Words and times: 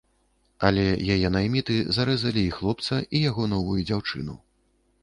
Але 0.69 0.85
яе 1.15 1.29
найміты 1.35 1.77
зарэзалі 1.99 2.41
і 2.47 2.55
хлопца, 2.59 2.93
і 3.05 3.17
яго 3.31 3.43
новую 3.57 3.81
дзяўчыну. 3.89 4.43